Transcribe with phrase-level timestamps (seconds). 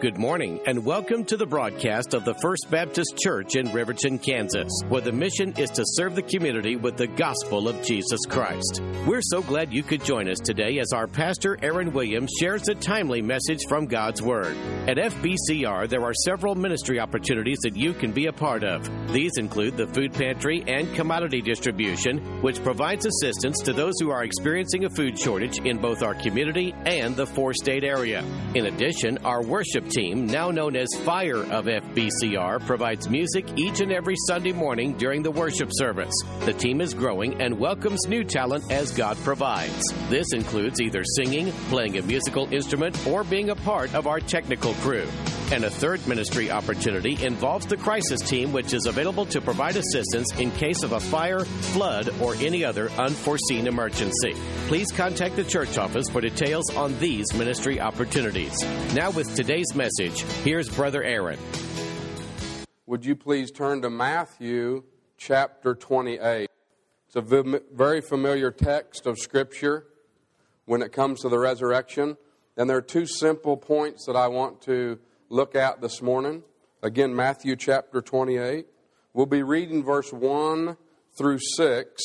[0.00, 4.70] Good morning and welcome to the broadcast of the First Baptist Church in Riverton, Kansas,
[4.88, 8.80] where the mission is to serve the community with the gospel of Jesus Christ.
[9.06, 12.74] We're so glad you could join us today as our pastor Aaron Williams shares a
[12.74, 14.56] timely message from God's Word.
[14.88, 18.88] At FBCR, there are several ministry opportunities that you can be a part of.
[19.12, 24.24] These include the food pantry and commodity distribution, which provides assistance to those who are
[24.24, 28.24] experiencing a food shortage in both our community and the four state area.
[28.54, 33.92] In addition, our worship team, now known as Fire of FBCR, provides music each and
[33.92, 36.14] every Sunday morning during the worship service.
[36.40, 39.82] The team is growing and welcomes new talent as God provides.
[40.08, 44.74] This includes either singing, playing a musical instrument, or being a part of our technical
[44.74, 45.06] crew.
[45.52, 50.32] And a third ministry opportunity involves the crisis team, which is available to provide assistance
[50.38, 54.34] in case of a fire, flood, or any other unforeseen emergency.
[54.68, 58.62] Please contact the church office for details on these ministry opportunities.
[58.94, 61.38] Now, with today's message, here's Brother Aaron.
[62.86, 64.84] Would you please turn to Matthew
[65.16, 66.48] chapter 28?
[67.06, 69.86] It's a very familiar text of Scripture
[70.66, 72.16] when it comes to the resurrection.
[72.56, 75.00] And there are two simple points that I want to
[75.30, 76.42] look at this morning.
[76.82, 78.66] Again, Matthew chapter 28.
[79.14, 80.76] We'll be reading verse 1
[81.16, 82.02] through 6,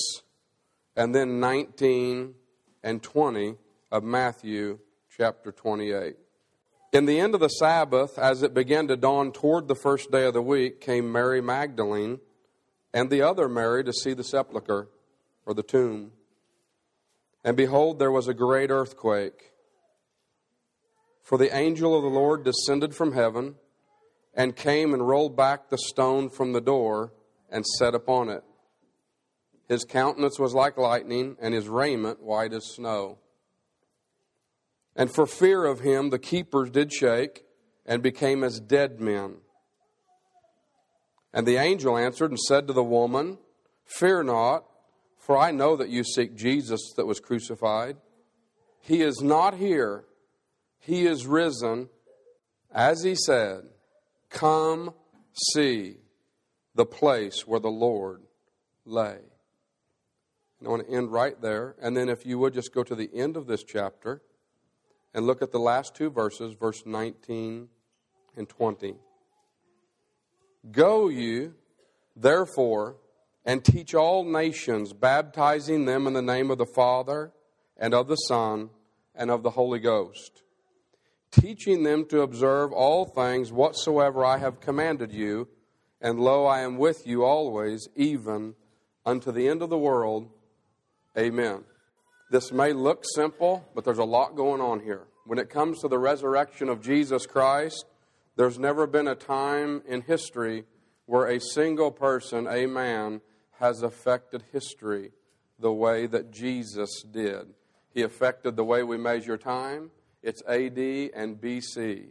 [0.96, 2.36] and then 19
[2.84, 3.56] and 20
[3.92, 4.80] of Matthew
[5.18, 6.16] chapter 28.
[6.94, 10.26] In the end of the Sabbath, as it began to dawn toward the first day
[10.26, 12.20] of the week, came Mary Magdalene
[12.94, 14.88] and the other Mary to see the sepulchre
[15.46, 16.12] or the tomb.
[17.44, 19.52] And behold, there was a great earthquake
[21.26, 23.56] for the angel of the Lord descended from heaven
[24.36, 27.14] and came and rolled back the stone from the door
[27.50, 28.44] and sat upon it.
[29.68, 33.18] His countenance was like lightning, and his raiment white as snow.
[34.96, 37.44] And for fear of him, the keepers did shake
[37.88, 39.38] and became as dead men.
[41.34, 43.40] And the angel answered and said to the woman,
[43.84, 44.66] Fear not,
[45.18, 47.98] for I know that you seek Jesus that was crucified.
[48.80, 50.06] He is not here
[50.86, 51.90] he is risen,
[52.72, 53.64] as he said,
[54.30, 54.94] Come
[55.34, 55.98] see
[56.76, 58.22] the place where the Lord
[58.86, 59.18] lay.
[60.60, 61.76] And I want to end right there.
[61.82, 64.22] And then, if you would just go to the end of this chapter
[65.12, 67.68] and look at the last two verses, verse 19
[68.38, 68.94] and 20.
[70.72, 71.56] Go you,
[72.16, 72.98] therefore,
[73.44, 77.32] and teach all nations, baptizing them in the name of the Father,
[77.76, 78.70] and of the Son,
[79.16, 80.44] and of the Holy Ghost
[81.32, 85.48] teaching them to observe all things whatsoever I have commanded you.
[86.02, 88.56] And lo, I am with you always, even
[89.06, 90.30] unto the end of the world.
[91.18, 91.64] Amen.
[92.32, 95.08] This may look simple, but there's a lot going on here.
[95.26, 97.86] When it comes to the resurrection of Jesus Christ,
[98.36, 100.66] there's never been a time in history
[101.06, 103.22] where a single person, a man,
[103.60, 105.12] has affected history
[105.60, 107.54] the way that Jesus did.
[107.94, 109.92] He affected the way we measure time.
[110.26, 110.80] It's AD
[111.14, 112.08] and BC.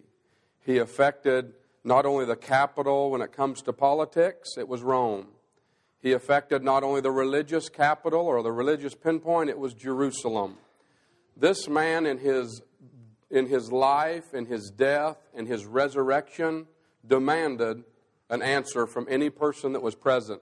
[0.64, 1.52] He affected
[1.82, 5.26] not only the capital when it comes to politics, it was Rome.
[6.00, 10.58] He affected not only the religious capital or the religious pinpoint, it was Jerusalem.
[11.36, 12.62] This man, in his,
[13.32, 16.68] in his life, in his death, in his resurrection,
[17.04, 17.82] demanded
[18.30, 20.40] an answer from any person that was present.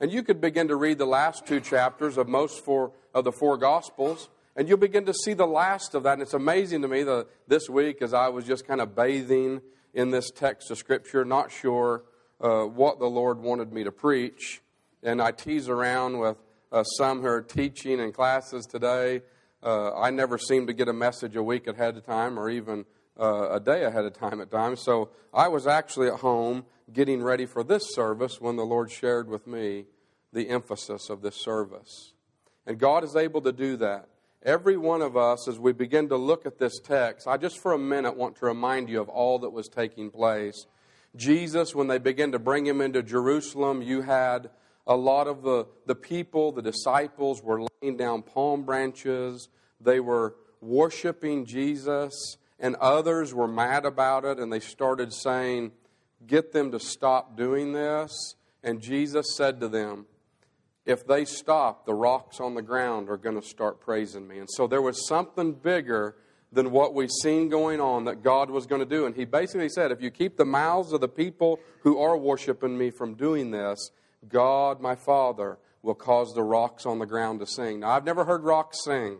[0.00, 3.32] And you could begin to read the last two chapters of most four, of the
[3.32, 6.14] four Gospels, and you'll begin to see the last of that.
[6.14, 9.60] And it's amazing to me that this week, as I was just kind of bathing
[9.92, 12.04] in this text of Scripture, not sure
[12.40, 14.62] uh, what the Lord wanted me to preach,
[15.02, 16.38] and I tease around with
[16.72, 19.22] uh, some who are teaching in classes today.
[19.62, 22.84] Uh, I never seem to get a message a week ahead of time or even
[23.18, 24.82] uh, a day ahead of time at times.
[24.82, 29.28] So I was actually at home getting ready for this service when the Lord shared
[29.28, 29.86] with me
[30.32, 32.12] the emphasis of this service.
[32.66, 34.08] And God is able to do that.
[34.46, 37.72] Every one of us, as we begin to look at this text, I just for
[37.72, 40.66] a minute want to remind you of all that was taking place.
[41.16, 44.50] Jesus, when they began to bring him into Jerusalem, you had
[44.86, 49.48] a lot of the, the people, the disciples, were laying down palm branches.
[49.80, 55.72] They were worshiping Jesus, and others were mad about it, and they started saying,
[56.24, 58.36] Get them to stop doing this.
[58.62, 60.06] And Jesus said to them,
[60.86, 64.38] if they stop, the rocks on the ground are going to start praising me.
[64.38, 66.16] And so there was something bigger
[66.52, 69.04] than what we've seen going on that God was going to do.
[69.04, 72.78] And he basically said, if you keep the mouths of the people who are worshiping
[72.78, 73.90] me from doing this,
[74.28, 77.80] God, my Father, will cause the rocks on the ground to sing.
[77.80, 79.18] Now, I've never heard rocks sing,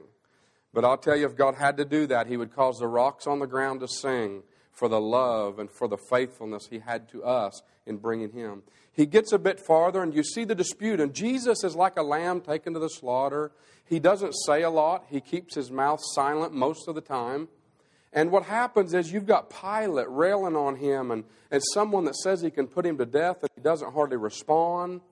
[0.72, 3.26] but I'll tell you, if God had to do that, he would cause the rocks
[3.26, 4.42] on the ground to sing
[4.72, 8.62] for the love and for the faithfulness he had to us in bringing him.
[8.96, 11.00] He gets a bit farther, and you see the dispute.
[11.00, 13.52] And Jesus is like a lamb taken to the slaughter.
[13.84, 17.48] He doesn't say a lot, he keeps his mouth silent most of the time.
[18.12, 22.40] And what happens is you've got Pilate railing on him and, and someone that says
[22.40, 25.02] he can put him to death, and he doesn't hardly respond.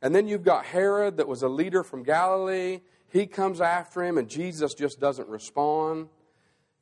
[0.00, 2.80] And then you've got Herod, that was a leader from Galilee.
[3.10, 6.08] He comes after him, and Jesus just doesn't respond.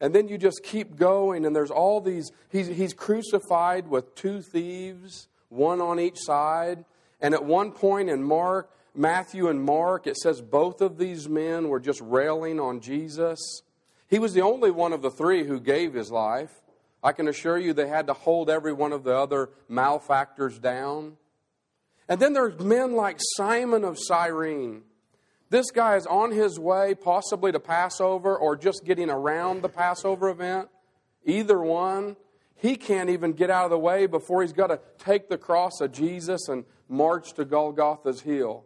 [0.01, 2.31] And then you just keep going, and there's all these.
[2.51, 6.85] He's, he's crucified with two thieves, one on each side.
[7.21, 11.69] And at one point in Mark, Matthew and Mark, it says both of these men
[11.69, 13.39] were just railing on Jesus.
[14.09, 16.51] He was the only one of the three who gave his life.
[17.03, 21.17] I can assure you they had to hold every one of the other malefactors down.
[22.09, 24.83] And then there's men like Simon of Cyrene.
[25.49, 30.29] This guy is on his way, possibly to Passover or just getting around the Passover
[30.29, 30.69] event.
[31.25, 32.17] Either one.
[32.61, 35.81] He can't even get out of the way before he's got to take the cross
[35.81, 38.65] of Jesus and march to Golgotha's hill.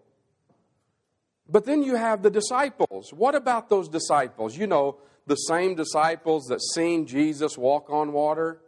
[1.49, 3.13] But then you have the disciples.
[3.13, 4.57] What about those disciples?
[4.57, 8.61] You know, the same disciples that seen Jesus walk on water.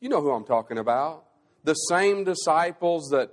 [0.00, 1.24] You know who I'm talking about.
[1.64, 3.30] The same disciples that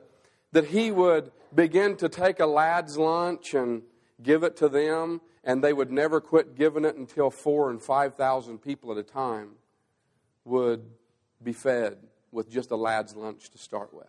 [0.51, 3.83] that he would begin to take a lad's lunch and
[4.21, 8.15] give it to them, and they would never quit giving it until four and five
[8.15, 9.51] thousand people at a time
[10.47, 10.85] would
[11.43, 11.97] be fed
[12.31, 14.07] with just a lad's lunch to start with.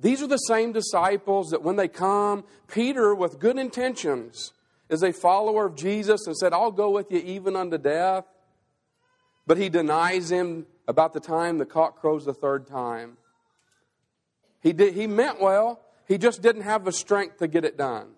[0.00, 4.52] These are the same disciples that when they come, Peter, with good intentions,
[4.88, 8.24] is a follower of Jesus and said, I'll go with you even unto death.
[9.46, 13.16] But he denies him about the time the cock crows the third time.
[14.62, 18.08] He, did, he meant well, he just didn't have the strength to get it done.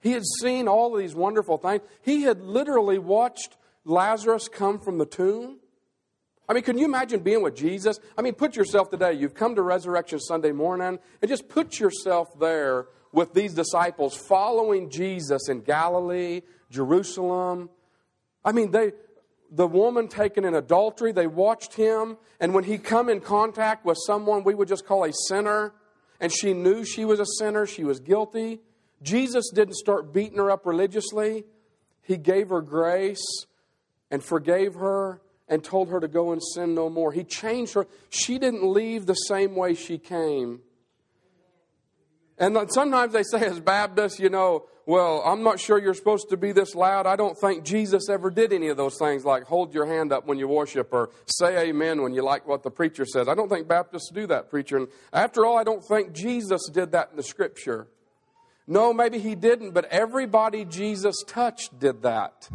[0.00, 1.82] He had seen all of these wonderful things.
[2.02, 5.58] He had literally watched Lazarus come from the tomb.
[6.52, 7.98] I mean, can you imagine being with Jesus?
[8.18, 9.14] I mean, put yourself today.
[9.14, 14.90] You've come to Resurrection Sunday morning, and just put yourself there with these disciples following
[14.90, 17.70] Jesus in Galilee, Jerusalem.
[18.44, 18.92] I mean, they,
[19.50, 23.96] the woman taken in adultery, they watched him, and when he come in contact with
[24.06, 25.72] someone we would just call a sinner,
[26.20, 28.60] and she knew she was a sinner, she was guilty,
[29.02, 31.44] Jesus didn't start beating her up religiously.
[32.02, 33.46] He gave her grace
[34.10, 35.22] and forgave her
[35.52, 37.12] and told her to go and sin no more.
[37.12, 37.86] He changed her.
[38.08, 40.60] She didn't leave the same way she came.
[42.38, 46.38] And sometimes they say, as Baptists, you know, well, I'm not sure you're supposed to
[46.38, 47.06] be this loud.
[47.06, 50.26] I don't think Jesus ever did any of those things like hold your hand up
[50.26, 53.28] when you worship or say amen when you like what the preacher says.
[53.28, 54.78] I don't think Baptists do that, preacher.
[54.78, 57.88] And after all, I don't think Jesus did that in the scripture.
[58.66, 62.48] No, maybe he didn't, but everybody Jesus touched did that.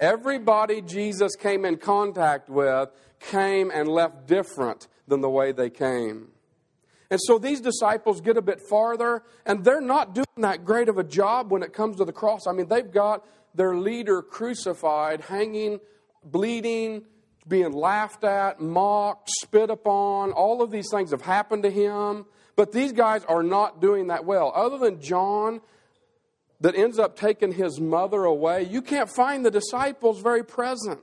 [0.00, 6.28] Everybody Jesus came in contact with came and left different than the way they came.
[7.10, 10.98] And so these disciples get a bit farther, and they're not doing that great of
[10.98, 12.46] a job when it comes to the cross.
[12.46, 13.24] I mean, they've got
[13.54, 15.80] their leader crucified, hanging,
[16.24, 17.04] bleeding,
[17.46, 20.32] being laughed at, mocked, spit upon.
[20.32, 22.24] All of these things have happened to him.
[22.56, 24.52] But these guys are not doing that well.
[24.54, 25.60] Other than John,
[26.64, 30.98] that ends up taking his mother away, you can't find the disciples very present.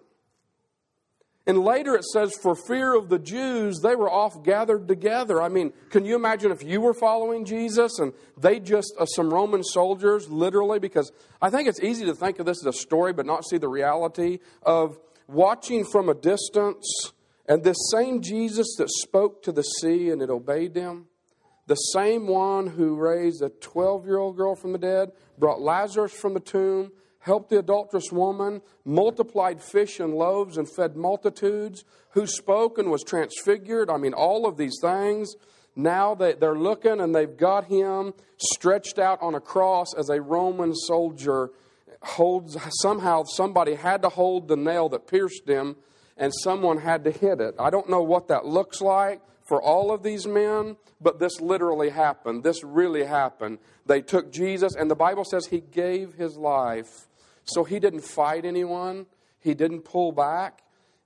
[1.45, 5.39] And later it says, for fear of the Jews, they were off gathered together.
[5.39, 9.31] I mean, can you imagine if you were following Jesus and they just, uh, some
[9.31, 13.13] Roman soldiers, literally, because I think it's easy to think of this as a story
[13.13, 17.11] but not see the reality of watching from a distance
[17.47, 21.05] and this same Jesus that spoke to the sea and it obeyed them,
[21.67, 26.11] the same one who raised a 12 year old girl from the dead, brought Lazarus
[26.11, 32.25] from the tomb, helped the adulterous woman, multiplied fish and loaves and fed multitudes, who
[32.25, 33.89] spoke and was transfigured.
[33.89, 35.35] I mean, all of these things.
[35.75, 40.21] Now they, they're looking and they've got him stretched out on a cross as a
[40.21, 41.51] Roman soldier
[42.01, 42.57] holds.
[42.81, 45.77] Somehow somebody had to hold the nail that pierced him
[46.17, 47.55] and someone had to hit it.
[47.57, 51.89] I don't know what that looks like for all of these men, but this literally
[51.89, 52.41] happened.
[52.41, 53.59] This really happened.
[53.85, 57.09] They took Jesus, and the Bible says he gave his life
[57.43, 59.07] so he didn't fight anyone,
[59.41, 60.61] he didn't pull back.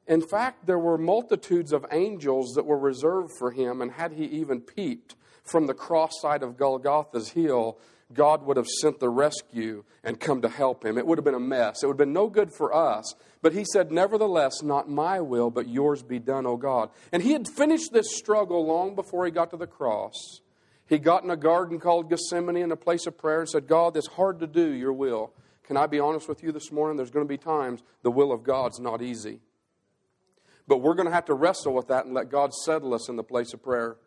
[0.06, 4.26] In fact, there were multitudes of angels that were reserved for him, and had he
[4.26, 7.80] even peeped from the cross side of Golgotha's hill,
[8.14, 10.98] God would have sent the rescue and come to help him.
[10.98, 11.82] It would have been a mess.
[11.82, 13.16] It would have been no good for us.
[13.42, 16.90] But he said, Nevertheless, not my will, but yours be done, O God.
[17.12, 20.42] And he had finished this struggle long before he got to the cross.
[20.88, 23.98] He got in a garden called Gethsemane in a place of prayer and said, God,
[23.98, 25.34] it's hard to do your will.
[25.64, 26.96] Can I be honest with you this morning?
[26.96, 29.40] There's going to be times the will of God's not easy.
[30.68, 33.16] But we're going to have to wrestle with that and let God settle us in
[33.16, 33.98] the place of prayer.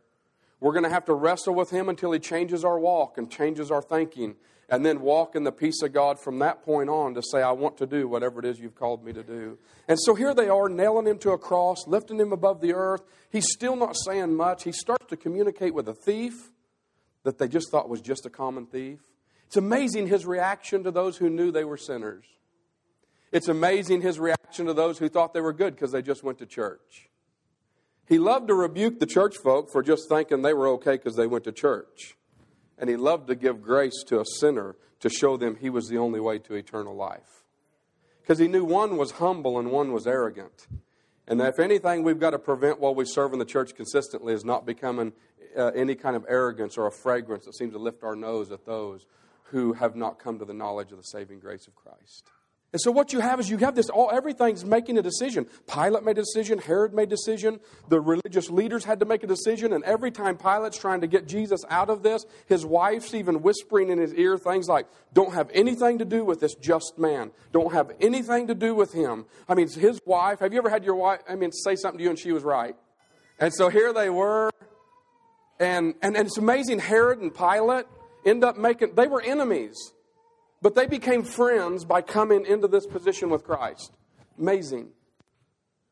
[0.60, 3.70] We're going to have to wrestle with Him until He changes our walk and changes
[3.70, 4.36] our thinking,
[4.68, 7.52] and then walk in the peace of God from that point on to say, I
[7.52, 9.58] want to do whatever it is you've called me to do.
[9.86, 13.02] And so here they are, nailing Him to a cross, lifting Him above the earth.
[13.30, 14.64] He's still not saying much.
[14.64, 16.50] He starts to communicate with a thief
[17.22, 19.00] that they just thought was just a common thief.
[19.46, 22.24] It's amazing His reaction to those who knew they were sinners.
[23.30, 26.38] It's amazing his reaction to those who thought they were good because they just went
[26.38, 27.07] to church.
[28.08, 31.26] He loved to rebuke the church folk for just thinking they were okay because they
[31.26, 32.16] went to church.
[32.78, 35.98] And he loved to give grace to a sinner to show them he was the
[35.98, 37.44] only way to eternal life.
[38.22, 40.66] Because he knew one was humble and one was arrogant.
[41.26, 44.44] And if anything we've got to prevent while we serve in the church consistently is
[44.44, 45.12] not becoming
[45.56, 48.64] uh, any kind of arrogance or a fragrance that seems to lift our nose at
[48.64, 49.04] those
[49.44, 52.30] who have not come to the knowledge of the saving grace of Christ.
[52.70, 55.46] And so what you have is you have this all everything's making a decision.
[55.66, 59.26] Pilate made a decision, Herod made a decision, the religious leaders had to make a
[59.26, 63.40] decision, and every time Pilate's trying to get Jesus out of this, his wife's even
[63.40, 67.30] whispering in his ear things like, Don't have anything to do with this just man.
[67.52, 69.24] Don't have anything to do with him.
[69.48, 72.04] I mean, his wife, have you ever had your wife I mean say something to
[72.04, 72.76] you and she was right?
[73.40, 74.50] And so here they were,
[75.58, 77.86] and and, and it's amazing, Herod and Pilate
[78.26, 79.94] end up making they were enemies.
[80.60, 83.92] But they became friends by coming into this position with Christ.
[84.38, 84.88] Amazing.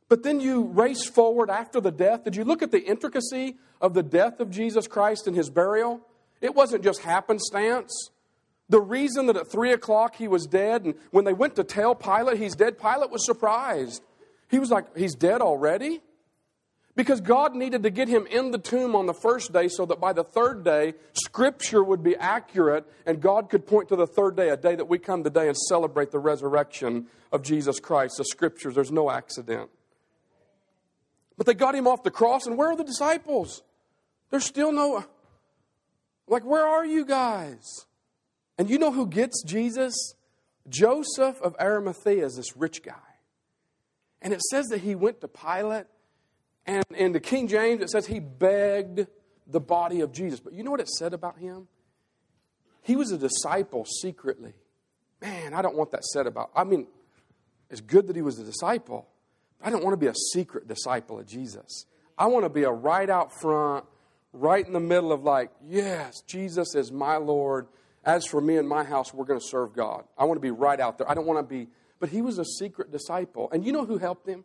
[0.09, 2.25] But then you race forward after the death.
[2.25, 6.01] Did you look at the intricacy of the death of Jesus Christ and his burial?
[6.41, 8.11] It wasn't just happenstance.
[8.69, 11.95] The reason that at 3 o'clock he was dead, and when they went to tell
[11.95, 14.03] Pilate he's dead, Pilate was surprised.
[14.49, 16.01] He was like, He's dead already?
[16.97, 20.01] Because God needed to get him in the tomb on the first day so that
[20.01, 24.35] by the third day, Scripture would be accurate and God could point to the third
[24.35, 28.15] day, a day that we come today and celebrate the resurrection of Jesus Christ.
[28.17, 29.69] The Scriptures, there's no accident.
[31.37, 33.63] But they got him off the cross, and where are the disciples?
[34.31, 35.05] There's still no.
[36.27, 37.85] Like, where are you guys?
[38.57, 40.15] And you know who gets Jesus?
[40.67, 42.95] Joseph of Arimathea is this rich guy.
[44.23, 45.87] And it says that he went to Pilate
[46.67, 49.07] and in the King James, it says he begged
[49.47, 50.41] the body of Jesus.
[50.41, 51.69] But you know what it said about him?
[52.83, 54.55] He was a disciple secretly.
[55.21, 56.51] Man, I don't want that said about.
[56.55, 56.87] I mean,
[57.71, 59.09] it's good that he was a disciple.
[59.63, 61.87] I don't want to be a secret disciple of Jesus.
[62.19, 63.85] I want to be a right out front,
[64.33, 67.67] right in the middle of like, yes, Jesus is my Lord.
[68.05, 70.05] As for me and my house, we're going to serve God.
[70.17, 71.11] I want to be right out there.
[71.11, 71.69] I don't want to be,
[71.99, 73.49] but he was a secret disciple.
[73.51, 74.45] And you know who helped him?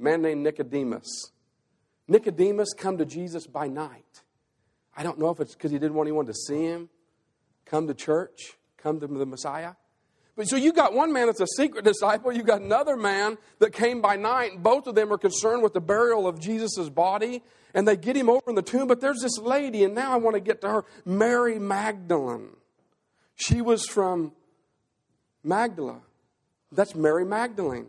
[0.00, 1.30] A man named Nicodemus.
[2.08, 4.22] Nicodemus come to Jesus by night.
[4.96, 6.88] I don't know if it's because he didn't want anyone to see him,
[7.66, 9.74] come to church, come to the Messiah.
[10.34, 13.72] But so you got one man that's a secret disciple, you got another man that
[13.72, 17.42] came by night, and both of them are concerned with the burial of Jesus' body,
[17.74, 18.88] and they get him over in the tomb.
[18.88, 22.50] But there's this lady, and now I want to get to her Mary Magdalene.
[23.34, 24.32] She was from
[25.42, 26.00] Magdala.
[26.72, 27.86] That's Mary Magdalene.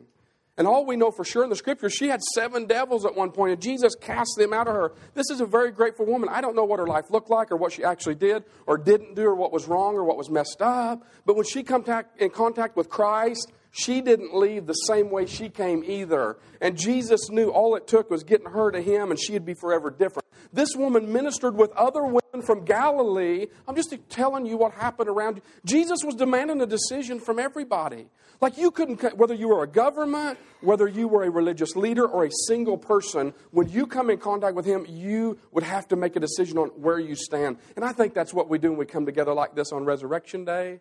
[0.59, 3.31] And all we know for sure in the scripture, she had seven devils at one
[3.31, 4.91] point, and Jesus cast them out of her.
[5.13, 6.27] This is a very grateful woman.
[6.27, 9.15] I don't know what her life looked like, or what she actually did, or didn't
[9.15, 11.07] do, or what was wrong, or what was messed up.
[11.25, 11.85] But when she come
[12.19, 16.37] in contact with Christ, she didn't leave the same way she came either.
[16.59, 19.89] And Jesus knew all it took was getting her to him, and she'd be forever
[19.89, 20.27] different.
[20.51, 23.47] This woman ministered with other women from Galilee.
[23.65, 25.41] I'm just telling you what happened around.
[25.63, 28.07] Jesus was demanding a decision from everybody.
[28.41, 32.25] Like you couldn't, whether you were a government, whether you were a religious leader, or
[32.25, 36.15] a single person, when you come in contact with him, you would have to make
[36.15, 37.57] a decision on where you stand.
[37.75, 40.45] And I think that's what we do when we come together like this on Resurrection
[40.45, 40.79] Day.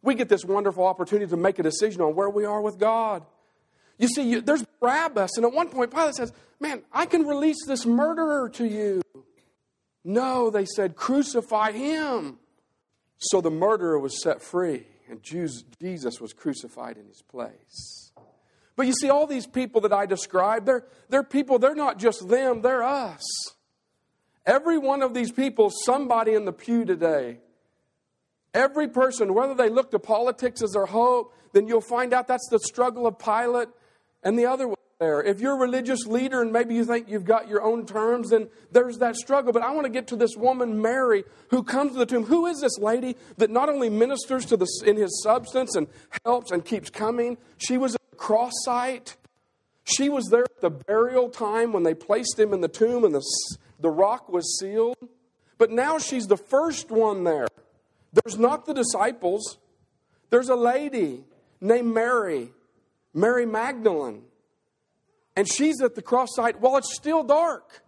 [0.00, 3.24] We get this wonderful opportunity to make a decision on where we are with God.
[3.98, 7.66] You see, you, there's Barabbas, and at one point, Pilate says, Man, I can release
[7.66, 9.02] this murderer to you.
[10.04, 12.38] No, they said, crucify him.
[13.18, 18.12] So the murderer was set free, and Jesus was crucified in his place.
[18.76, 22.28] But you see, all these people that I described, they're, they're people, they're not just
[22.28, 23.22] them, they're us.
[24.44, 27.38] Every one of these people, somebody in the pew today.
[28.52, 32.48] Every person, whether they look to politics as their hope, then you'll find out that's
[32.50, 33.68] the struggle of Pilate
[34.22, 35.22] and the other there.
[35.22, 38.48] If you're a religious leader and maybe you think you've got your own terms, then
[38.72, 39.52] there's that struggle.
[39.52, 42.24] But I want to get to this woman, Mary, who comes to the tomb.
[42.24, 45.86] Who is this lady that not only ministers to the, in his substance and
[46.24, 47.36] helps and keeps coming?
[47.58, 49.16] She was at the cross site.
[49.84, 53.14] She was there at the burial time when they placed him in the tomb and
[53.14, 53.22] the,
[53.78, 54.96] the rock was sealed.
[55.58, 57.48] But now she's the first one there.
[58.12, 59.58] There's not the disciples,
[60.30, 61.24] there's a lady
[61.60, 62.50] named Mary,
[63.12, 64.22] Mary Magdalene.
[65.36, 67.82] And she's at the cross site while it's still dark.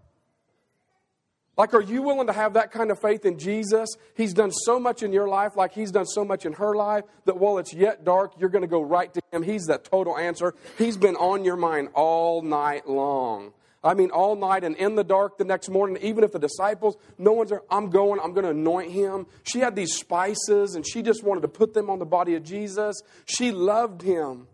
[1.57, 3.89] Like, are you willing to have that kind of faith in Jesus?
[4.17, 7.03] He's done so much in your life, like He's done so much in her life,
[7.25, 9.43] that while it's yet dark, you're going to go right to Him.
[9.43, 10.55] He's that total answer.
[10.79, 13.53] He's been on your mind all night long.
[13.83, 16.97] I mean, all night and in the dark the next morning, even if the disciples,
[17.17, 19.27] no one's there, I'm going, I'm going to anoint him.
[19.45, 22.43] She had these spices and she just wanted to put them on the body of
[22.43, 23.01] Jesus.
[23.25, 24.49] She loved him.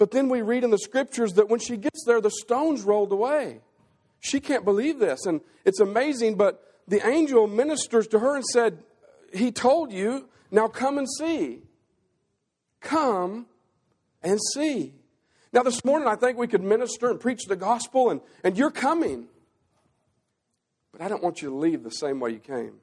[0.00, 3.12] But then we read in the scriptures that when she gets there, the stones rolled
[3.12, 3.60] away.
[4.18, 5.26] She can't believe this.
[5.26, 8.82] And it's amazing, but the angel ministers to her and said,
[9.30, 11.60] He told you, now come and see.
[12.80, 13.44] Come
[14.22, 14.94] and see.
[15.52, 18.70] Now, this morning, I think we could minister and preach the gospel, and, and you're
[18.70, 19.26] coming.
[20.92, 22.76] But I don't want you to leave the same way you came.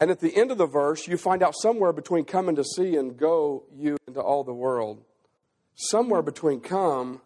[0.00, 2.96] And at the end of the verse, you find out somewhere between coming to see
[2.96, 5.02] and go you into all the world.
[5.76, 7.20] Somewhere between come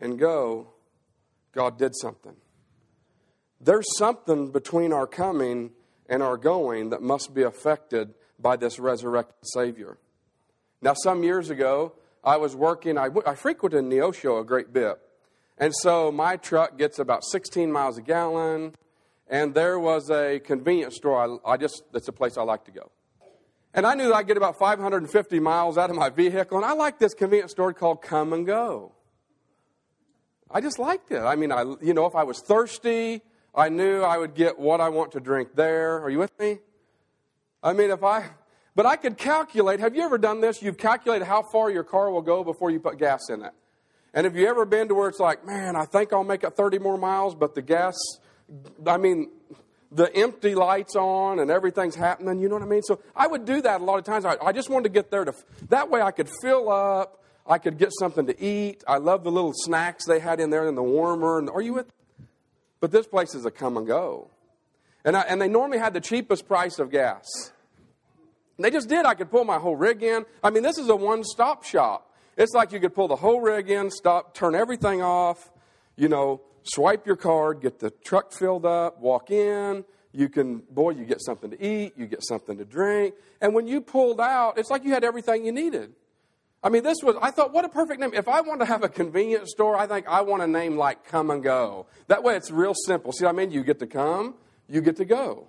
[0.00, 0.68] and go,
[1.52, 2.36] God did something.
[3.60, 5.72] There's something between our coming
[6.08, 9.98] and our going that must be affected by this resurrected Savior.
[10.80, 11.92] Now, some years ago,
[12.24, 14.98] I was working, I, I frequented Neosho a great bit.
[15.58, 18.74] And so my truck gets about 16 miles a gallon,
[19.28, 21.40] and there was a convenience store.
[21.44, 22.90] I, I just, that's a place I like to go.
[23.74, 27.00] And I knew I'd get about 550 miles out of my vehicle, and I liked
[27.00, 28.92] this convenience store called Come and Go.
[30.50, 31.20] I just liked it.
[31.20, 33.22] I mean, I, you know, if I was thirsty,
[33.54, 36.02] I knew I would get what I want to drink there.
[36.02, 36.58] Are you with me?
[37.62, 38.28] I mean, if I,
[38.74, 39.80] but I could calculate.
[39.80, 40.60] Have you ever done this?
[40.60, 43.52] You've calculated how far your car will go before you put gas in it.
[44.12, 46.54] And have you ever been to where it's like, man, I think I'll make it
[46.54, 47.96] 30 more miles, but the gas,
[48.86, 49.30] I mean,
[49.94, 52.82] the empty lights on and everything's happening, you know what I mean?
[52.82, 54.24] So I would do that a lot of times.
[54.24, 55.34] I, I just wanted to get there to,
[55.68, 58.84] that way I could fill up, I could get something to eat.
[58.86, 61.38] I love the little snacks they had in there and the warmer.
[61.38, 61.92] And, are you with
[62.82, 64.28] but this place is a come and go.
[65.04, 67.28] And, I, and they normally had the cheapest price of gas.
[68.58, 69.06] And they just did.
[69.06, 70.26] I could pull my whole rig in.
[70.42, 72.12] I mean, this is a one stop shop.
[72.36, 75.52] It's like you could pull the whole rig in, stop, turn everything off,
[75.96, 79.84] you know, swipe your card, get the truck filled up, walk in.
[80.12, 83.14] You can, boy, you get something to eat, you get something to drink.
[83.40, 85.92] And when you pulled out, it's like you had everything you needed.
[86.62, 88.12] I mean, this was, I thought, what a perfect name.
[88.14, 91.04] If I want to have a convenience store, I think I want a name like
[91.04, 91.86] Come and Go.
[92.06, 93.10] That way it's real simple.
[93.10, 93.50] See what I mean?
[93.50, 94.34] You get to come,
[94.68, 95.48] you get to go.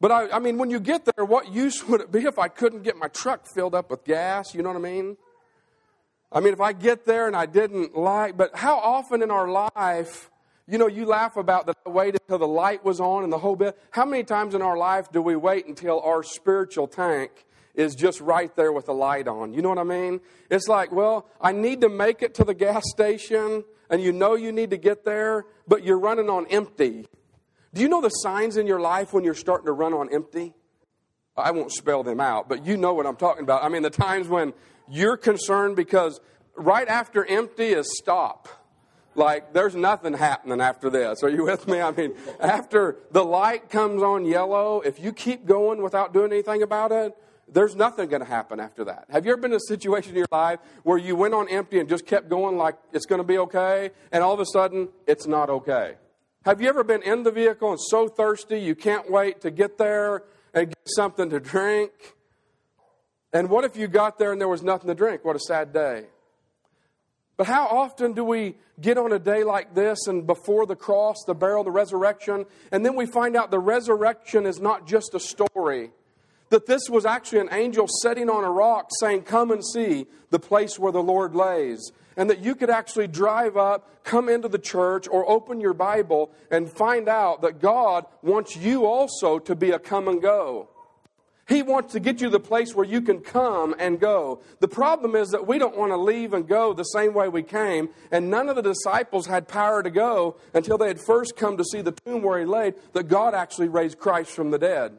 [0.00, 2.48] But I, I mean, when you get there, what use would it be if I
[2.48, 4.54] couldn't get my truck filled up with gas?
[4.54, 5.16] You know what I mean?
[6.30, 9.48] I mean, if I get there and I didn't like, but how often in our
[9.48, 10.30] life,
[10.66, 13.38] you know, you laugh about that I waited until the light was on and the
[13.38, 13.78] whole bit.
[13.90, 17.46] How many times in our life do we wait until our spiritual tank
[17.78, 19.54] is just right there with the light on.
[19.54, 20.20] You know what I mean?
[20.50, 24.34] It's like, well, I need to make it to the gas station, and you know
[24.34, 27.06] you need to get there, but you're running on empty.
[27.72, 30.54] Do you know the signs in your life when you're starting to run on empty?
[31.36, 33.62] I won't spell them out, but you know what I'm talking about.
[33.62, 34.52] I mean, the times when
[34.90, 36.20] you're concerned because
[36.56, 38.48] right after empty is stop.
[39.14, 41.24] Like, there's nothing happening after this.
[41.24, 41.80] Are you with me?
[41.80, 46.62] I mean, after the light comes on yellow, if you keep going without doing anything
[46.62, 47.16] about it,
[47.50, 49.06] there's nothing going to happen after that.
[49.10, 51.80] Have you ever been in a situation in your life where you went on empty
[51.80, 54.88] and just kept going like it's going to be okay, and all of a sudden
[55.06, 55.96] it's not okay?
[56.44, 59.78] Have you ever been in the vehicle and so thirsty you can't wait to get
[59.78, 60.22] there
[60.54, 61.90] and get something to drink?
[63.32, 65.24] And what if you got there and there was nothing to drink?
[65.24, 66.06] What a sad day.
[67.36, 71.16] But how often do we get on a day like this and before the cross,
[71.26, 75.20] the burial, the resurrection, and then we find out the resurrection is not just a
[75.20, 75.90] story?
[76.50, 80.38] that this was actually an angel sitting on a rock saying, Come and see the
[80.38, 81.92] place where the Lord lays.
[82.16, 86.32] And that you could actually drive up, come into the church, or open your Bible
[86.50, 90.68] and find out that God wants you also to be a come and go.
[91.48, 94.42] He wants to get you the place where you can come and go.
[94.60, 97.42] The problem is that we don't want to leave and go the same way we
[97.42, 101.56] came, and none of the disciples had power to go until they had first come
[101.56, 104.98] to see the tomb where he laid, that God actually raised Christ from the dead.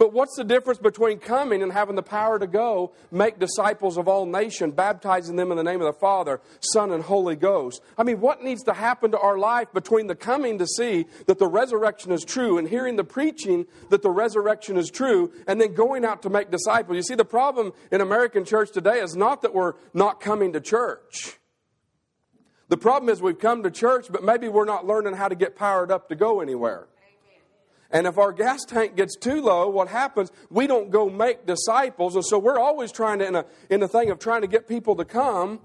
[0.00, 4.08] But what's the difference between coming and having the power to go, make disciples of
[4.08, 7.82] all nations, baptizing them in the name of the Father, Son, and Holy Ghost?
[7.98, 11.38] I mean, what needs to happen to our life between the coming to see that
[11.38, 15.74] the resurrection is true and hearing the preaching that the resurrection is true and then
[15.74, 16.96] going out to make disciples?
[16.96, 20.62] You see, the problem in American church today is not that we're not coming to
[20.62, 21.36] church.
[22.68, 25.56] The problem is we've come to church, but maybe we're not learning how to get
[25.56, 26.86] powered up to go anywhere.
[27.92, 30.30] And if our gas tank gets too low, what happens?
[30.48, 32.14] We don't go make disciples.
[32.14, 34.68] And so we're always trying to, in a, in a thing of trying to get
[34.68, 35.60] people to come.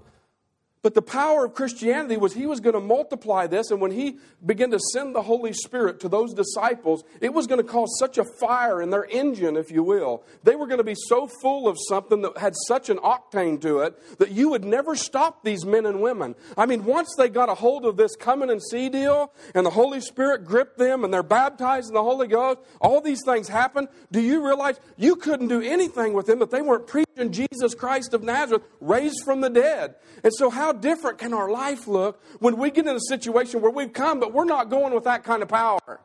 [0.85, 4.19] But the power of Christianity was he was going to multiply this, and when he
[4.45, 8.19] began to send the Holy Spirit to those disciples, it was going to cause such
[8.19, 10.23] a fire in their engine, if you will.
[10.43, 13.79] They were going to be so full of something that had such an octane to
[13.79, 16.35] it that you would never stop these men and women.
[16.55, 19.71] I mean, once they got a hold of this coming and see deal, and the
[19.71, 23.87] Holy Spirit gripped them, and they're baptized in the Holy Ghost, all these things happen.
[24.11, 28.13] Do you realize you couldn't do anything with them that they weren't preaching Jesus Christ
[28.13, 29.95] of Nazareth raised from the dead?
[30.23, 33.71] And so, how different can our life look when we get in a situation where
[33.71, 36.01] we've come, but we're not going with that kind of power?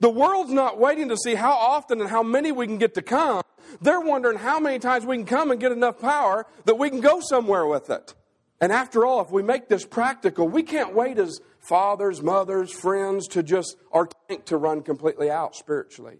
[0.00, 3.02] The world's not waiting to see how often and how many we can get to
[3.02, 3.42] come.
[3.80, 7.00] They're wondering how many times we can come and get enough power that we can
[7.00, 8.14] go somewhere with it.
[8.60, 13.28] And after all, if we make this practical, we can't wait as fathers, mothers, friends
[13.28, 16.18] to just our tank to run completely out spiritually.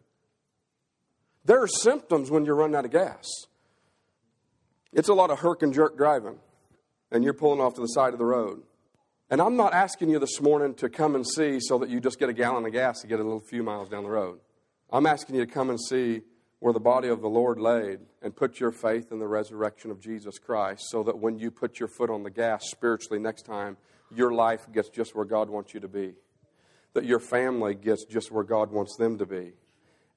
[1.45, 3.29] There are symptoms when you're running out of gas.
[4.93, 6.39] It's a lot of herk and jerk driving
[7.15, 8.63] and you're pulling off to the side of the road.
[9.31, 12.19] And I'm not asking you this morning to come and see so that you just
[12.19, 14.41] get a gallon of gas to get a little few miles down the road.
[14.93, 16.23] I'm asking you to come and see
[16.59, 20.01] where the body of the Lord laid and put your faith in the resurrection of
[20.01, 23.77] Jesus Christ so that when you put your foot on the gas spiritually next time,
[24.15, 26.15] your life gets just where God wants you to be.
[26.95, 29.53] That your family gets just where God wants them to be.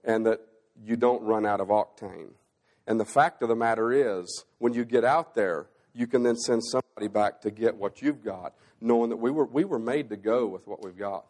[0.04, 0.42] And that
[0.84, 2.32] you don't run out of octane.
[2.88, 6.38] And the fact of the matter is, when you get out there, you can then
[6.38, 10.10] send somebody back to get what you've got, knowing that we were, we were made
[10.10, 11.26] to go with what we've got.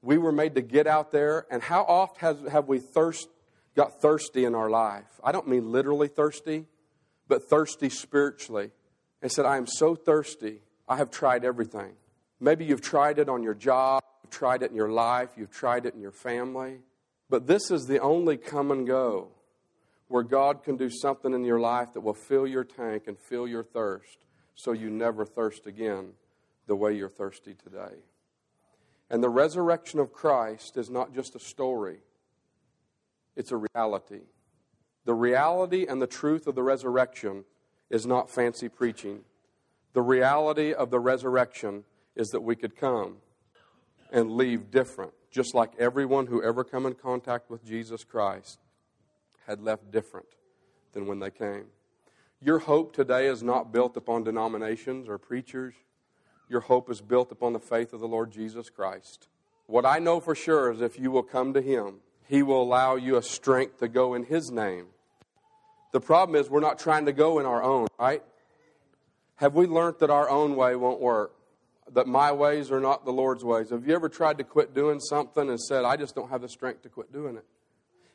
[0.00, 3.28] We were made to get out there, and how oft has, have we thirst,
[3.76, 5.20] got thirsty in our life?
[5.22, 6.66] I don't mean literally thirsty,
[7.26, 8.70] but thirsty spiritually.
[9.20, 11.92] And said, I am so thirsty, I have tried everything.
[12.40, 15.86] Maybe you've tried it on your job, you've tried it in your life, you've tried
[15.86, 16.78] it in your family,
[17.28, 19.32] but this is the only come and go
[20.08, 23.46] where God can do something in your life that will fill your tank and fill
[23.46, 24.18] your thirst
[24.54, 26.12] so you never thirst again
[26.66, 27.94] the way you're thirsty today.
[29.10, 31.98] And the resurrection of Christ is not just a story,
[33.36, 34.22] it's a reality.
[35.04, 37.44] The reality and the truth of the resurrection
[37.88, 39.20] is not fancy preaching.
[39.94, 43.16] The reality of the resurrection is that we could come
[44.12, 48.58] and leave different, just like everyone who ever come in contact with Jesus Christ
[49.48, 50.28] had left different
[50.92, 51.64] than when they came.
[52.40, 55.74] Your hope today is not built upon denominations or preachers.
[56.48, 59.26] Your hope is built upon the faith of the Lord Jesus Christ.
[59.66, 61.96] What I know for sure is if you will come to Him,
[62.28, 64.86] He will allow you a strength to go in His name.
[65.92, 68.22] The problem is we're not trying to go in our own, right?
[69.36, 71.32] Have we learned that our own way won't work?
[71.92, 73.70] That my ways are not the Lord's ways?
[73.70, 76.48] Have you ever tried to quit doing something and said, I just don't have the
[76.48, 77.44] strength to quit doing it?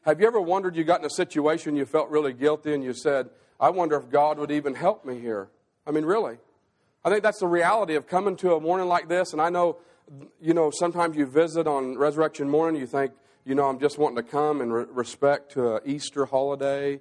[0.06, 2.94] Have you ever wondered you got in a situation you felt really guilty and you
[2.94, 5.48] said, I wonder if God would even help me here?
[5.88, 6.38] I mean, really.
[7.06, 9.32] I think that's the reality of coming to a morning like this.
[9.32, 9.78] And I know,
[10.42, 13.14] you know, sometimes you visit on resurrection morning, you think,
[13.46, 17.00] you know, I'm just wanting to come in re- respect to an Easter holiday.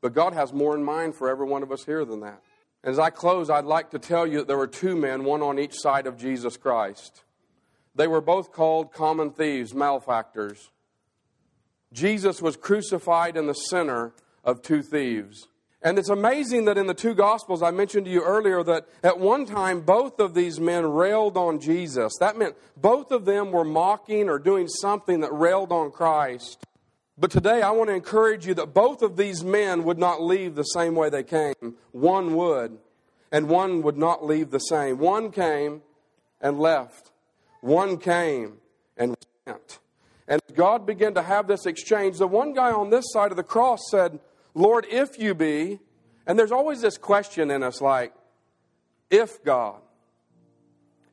[0.00, 2.42] But God has more in mind for every one of us here than that.
[2.82, 5.58] As I close, I'd like to tell you that there were two men, one on
[5.58, 7.22] each side of Jesus Christ.
[7.94, 10.70] They were both called common thieves, malefactors.
[11.92, 14.12] Jesus was crucified in the center
[14.44, 15.48] of two thieves.
[15.82, 19.18] And it's amazing that in the two Gospels, I mentioned to you earlier that at
[19.18, 22.12] one time both of these men railed on Jesus.
[22.20, 26.66] That meant both of them were mocking or doing something that railed on Christ.
[27.16, 30.54] But today I want to encourage you that both of these men would not leave
[30.54, 31.76] the same way they came.
[31.92, 32.78] One would,
[33.32, 34.98] and one would not leave the same.
[34.98, 35.80] One came
[36.42, 37.10] and left,
[37.62, 38.58] one came
[38.98, 39.78] and went.
[40.28, 42.18] And God began to have this exchange.
[42.18, 44.20] The one guy on this side of the cross said,
[44.54, 45.80] Lord, if you be,
[46.26, 48.12] and there's always this question in us like,
[49.10, 49.80] if God.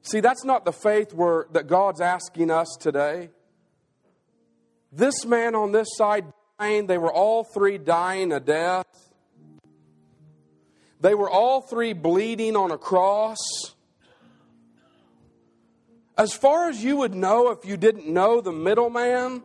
[0.03, 3.29] See, that's not the faith where, that God's asking us today.
[4.91, 6.25] This man on this side
[6.59, 8.85] dying, they were all three dying a death.
[11.01, 13.37] They were all three bleeding on a cross.
[16.17, 19.43] As far as you would know if you didn't know the middleman,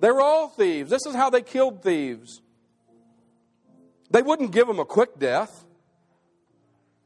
[0.00, 0.90] they were all thieves.
[0.90, 2.42] This is how they killed thieves.
[4.10, 5.64] They wouldn't give them a quick death.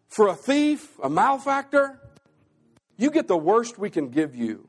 [0.08, 2.00] For a thief, a malefactor,
[2.96, 4.66] you get the worst we can give you.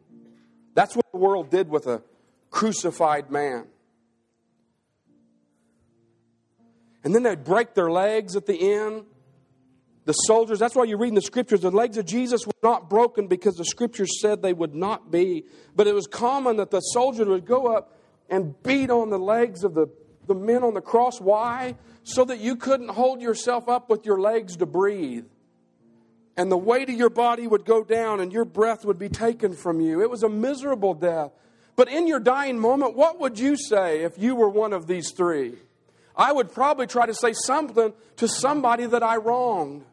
[0.74, 2.04] That's what the world did with a
[2.50, 3.68] crucified man.
[7.04, 9.06] And then they'd break their legs at the end.
[10.06, 12.90] The soldiers, that's why you read in the scriptures, the legs of Jesus were not
[12.90, 15.46] broken because the scriptures said they would not be.
[15.76, 17.98] But it was common that the soldier would go up
[18.30, 19.88] and beat on the legs of the
[20.28, 21.20] the men on the cross.
[21.20, 21.76] Why?
[22.04, 25.26] So that you couldn't hold yourself up with your legs to breathe.
[26.38, 29.54] And the weight of your body would go down and your breath would be taken
[29.54, 30.02] from you.
[30.02, 31.32] It was a miserable death.
[31.76, 35.12] But in your dying moment, what would you say if you were one of these
[35.12, 35.56] three?
[36.16, 39.84] I would probably try to say something to somebody that I wronged.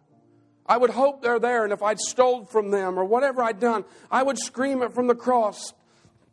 [0.66, 3.84] I would hope they're there, and if I'd stole from them or whatever I'd done,
[4.10, 5.72] I would scream it from the cross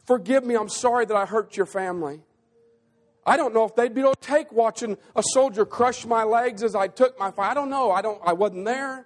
[0.10, 2.22] Forgive me, I'm sorry that I hurt your family.
[3.28, 6.64] I don't know if they'd be able to take watching a soldier crush my legs
[6.64, 7.32] as I took my.
[7.38, 7.92] I don't know.
[7.92, 9.06] I don't I wasn't there.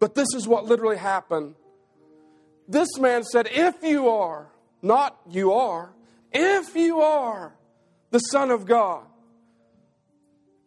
[0.00, 1.54] But this is what literally happened.
[2.66, 4.48] This man said, If you are,
[4.82, 5.94] not you are,
[6.32, 7.54] if you are
[8.10, 9.04] the Son of God,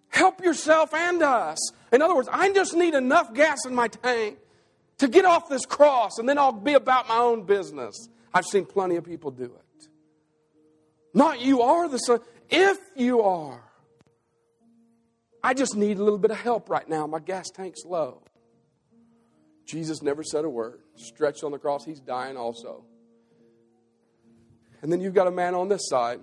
[0.07, 1.59] help yourself and us.
[1.91, 4.37] In other words, I just need enough gas in my tank
[4.97, 8.09] to get off this cross, and then I'll be about my own business.
[8.33, 9.87] I've seen plenty of people do it.
[11.13, 12.19] Not you are the Son,
[12.49, 13.63] if you are.
[15.43, 17.07] I just need a little bit of help right now.
[17.07, 18.21] My gas tank's low.
[19.65, 20.81] Jesus never said a word.
[20.95, 22.85] Stretched on the cross, he's dying also.
[24.81, 26.19] And then you've got a man on this side.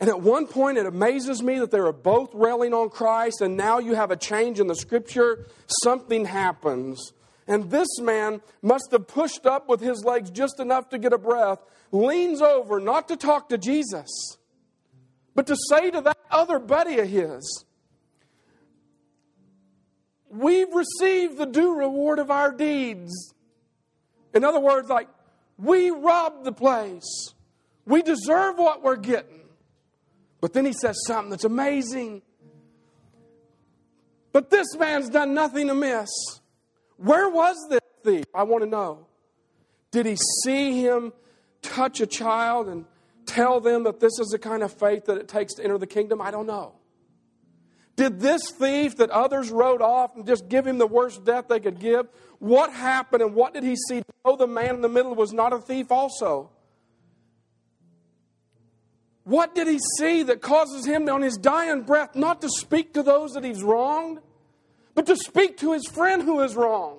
[0.00, 3.56] And at one point, it amazes me that they were both railing on Christ, and
[3.56, 5.46] now you have a change in the scripture.
[5.84, 7.12] Something happens.
[7.46, 11.18] And this man must have pushed up with his legs just enough to get a
[11.18, 11.58] breath,
[11.92, 14.08] leans over, not to talk to Jesus,
[15.34, 17.64] but to say to that other buddy of his,
[20.30, 23.34] We've received the due reward of our deeds.
[24.32, 25.08] In other words, like,
[25.58, 27.34] we robbed the place.
[27.84, 29.39] We deserve what we're getting.
[30.40, 32.22] But then he says something that's amazing.
[34.32, 36.08] But this man's done nothing amiss.
[36.96, 38.24] Where was this thief?
[38.34, 39.06] I want to know.
[39.90, 41.12] Did he see him
[41.62, 42.84] touch a child and
[43.26, 45.86] tell them that this is the kind of faith that it takes to enter the
[45.86, 46.20] kingdom?
[46.20, 46.74] I don't know.
[47.96, 51.60] Did this thief that others wrote off and just give him the worst death they
[51.60, 52.08] could give?
[52.38, 54.02] What happened and what did he see?
[54.24, 56.50] Oh, the man in the middle was not a thief, also.
[59.24, 63.02] What did he see that causes him on his dying breath not to speak to
[63.02, 64.20] those that he's wronged,
[64.94, 66.98] but to speak to his friend who is wrong?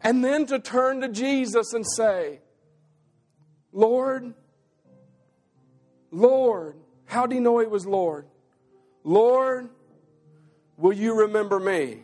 [0.00, 2.40] And then to turn to Jesus and say,
[3.72, 4.34] Lord,
[6.10, 6.76] Lord,
[7.06, 8.26] how do you know he was Lord?
[9.02, 9.68] Lord,
[10.76, 12.02] will you remember me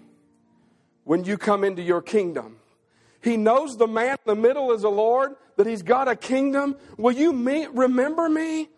[1.04, 2.56] when you come into your kingdom?
[3.22, 6.76] He knows the man in the middle is a Lord, that he's got a kingdom.
[6.96, 8.68] Will you me, remember me?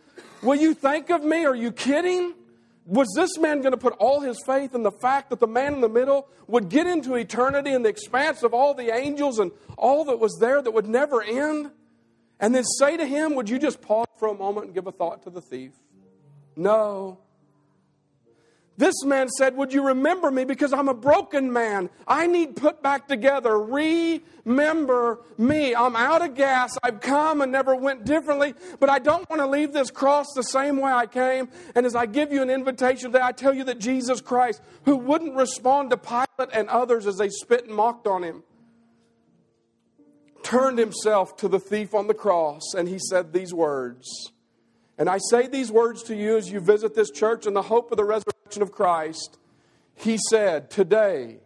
[0.42, 1.44] Will you think of me?
[1.44, 2.34] Are you kidding?
[2.84, 5.74] Was this man going to put all his faith in the fact that the man
[5.74, 9.50] in the middle would get into eternity in the expanse of all the angels and
[9.76, 11.70] all that was there that would never end?
[12.38, 14.92] And then say to him, Would you just pause for a moment and give a
[14.92, 15.72] thought to the thief?
[16.54, 17.18] No.
[18.78, 20.44] This man said, Would you remember me?
[20.44, 21.88] Because I'm a broken man.
[22.06, 23.58] I need put back together.
[23.58, 25.74] Remember me.
[25.74, 26.76] I'm out of gas.
[26.82, 30.42] I've come and never went differently, but I don't want to leave this cross the
[30.42, 31.48] same way I came.
[31.74, 34.96] And as I give you an invitation today, I tell you that Jesus Christ, who
[34.96, 38.42] wouldn't respond to Pilate and others as they spit and mocked on him,
[40.42, 44.32] turned himself to the thief on the cross and he said these words.
[44.98, 47.90] And I say these words to you as you visit this church in the hope
[47.90, 49.38] of the resurrection of Christ.
[49.94, 51.38] He said, Today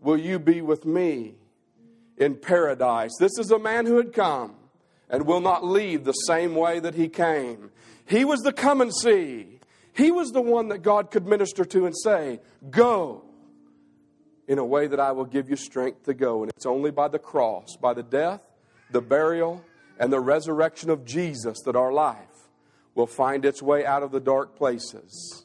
[0.00, 1.34] will you be with me
[2.16, 3.12] in paradise.
[3.18, 4.54] This is a man who had come
[5.08, 7.70] and will not leave the same way that he came.
[8.06, 9.58] He was the come and see.
[9.92, 13.24] He was the one that God could minister to and say, Go
[14.46, 16.42] in a way that I will give you strength to go.
[16.42, 18.40] And it's only by the cross, by the death,
[18.90, 19.64] the burial,
[19.98, 22.18] and the resurrection of Jesus that our life
[22.94, 25.43] will find its way out of the dark places.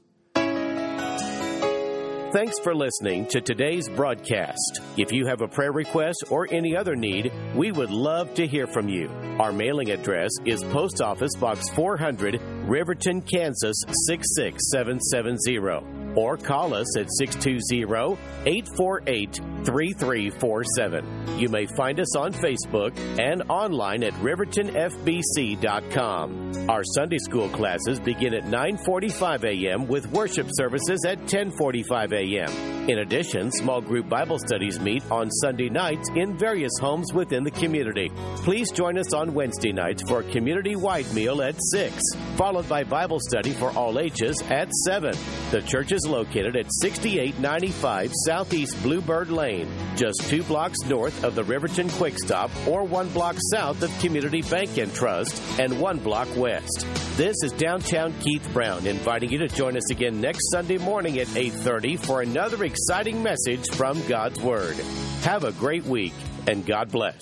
[2.31, 4.81] Thanks for listening to today's broadcast.
[4.97, 8.67] If you have a prayer request or any other need, we would love to hear
[8.67, 9.09] from you.
[9.39, 17.11] Our mailing address is Post Office Box 400, Riverton, Kansas 66770 or call us at
[17.11, 21.39] 620 848 3347.
[21.39, 26.69] You may find us on Facebook and online at rivertonfbc.com.
[26.69, 29.85] Our Sunday school classes begin at 9:45 a.m.
[29.87, 32.78] with worship services at 10:45 a.m.
[32.89, 37.51] In addition, small group Bible studies meet on Sunday nights in various homes within the
[37.51, 38.11] community.
[38.37, 41.93] Please join us on Wednesday nights for a community wide meal at 6,
[42.35, 45.13] followed by Bible study for all ages at 7.
[45.51, 51.43] The church is located at 6895 Southeast Bluebird Lane, just two blocks north of the
[51.43, 56.27] Riverton Quick Stop or one block south of Community Bank and Trust and one block
[56.35, 56.87] west.
[57.17, 61.27] This is downtown Keith Brown inviting you to join us again next Sunday morning at
[61.35, 64.77] 8:30 for another exciting message from God's Word.
[65.23, 66.13] Have a great week
[66.47, 67.21] and God bless.